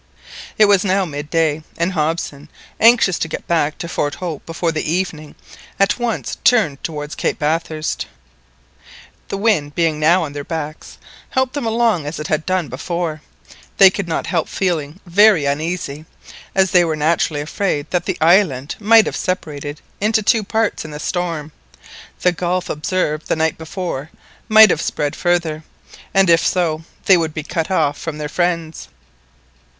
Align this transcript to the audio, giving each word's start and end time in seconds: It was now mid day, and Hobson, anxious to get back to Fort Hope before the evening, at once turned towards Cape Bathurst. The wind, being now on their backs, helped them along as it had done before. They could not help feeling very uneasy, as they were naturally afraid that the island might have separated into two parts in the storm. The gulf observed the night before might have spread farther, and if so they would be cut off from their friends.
It 0.57 0.65
was 0.65 0.83
now 0.83 1.05
mid 1.05 1.29
day, 1.29 1.61
and 1.77 1.91
Hobson, 1.93 2.49
anxious 2.79 3.19
to 3.19 3.27
get 3.27 3.47
back 3.47 3.77
to 3.77 3.87
Fort 3.87 4.15
Hope 4.15 4.43
before 4.47 4.71
the 4.71 4.91
evening, 4.91 5.35
at 5.79 5.99
once 5.99 6.37
turned 6.43 6.83
towards 6.83 7.13
Cape 7.13 7.37
Bathurst. 7.37 8.07
The 9.27 9.37
wind, 9.37 9.75
being 9.75 9.99
now 9.99 10.23
on 10.23 10.33
their 10.33 10.43
backs, 10.43 10.97
helped 11.29 11.53
them 11.53 11.67
along 11.67 12.07
as 12.07 12.19
it 12.19 12.29
had 12.29 12.47
done 12.47 12.67
before. 12.67 13.21
They 13.77 13.91
could 13.91 14.07
not 14.07 14.25
help 14.25 14.49
feeling 14.49 14.99
very 15.05 15.45
uneasy, 15.45 16.05
as 16.55 16.71
they 16.71 16.83
were 16.83 16.95
naturally 16.95 17.41
afraid 17.41 17.91
that 17.91 18.05
the 18.05 18.17
island 18.19 18.77
might 18.79 19.05
have 19.05 19.15
separated 19.15 19.81
into 19.99 20.23
two 20.23 20.43
parts 20.43 20.83
in 20.83 20.89
the 20.89 20.99
storm. 20.99 21.51
The 22.21 22.31
gulf 22.31 22.71
observed 22.71 23.27
the 23.27 23.35
night 23.35 23.55
before 23.59 24.09
might 24.49 24.71
have 24.71 24.81
spread 24.81 25.15
farther, 25.15 25.63
and 26.11 26.27
if 26.27 26.43
so 26.43 26.85
they 27.05 27.17
would 27.17 27.35
be 27.35 27.43
cut 27.43 27.69
off 27.69 27.99
from 27.99 28.17
their 28.17 28.29
friends. 28.29 28.87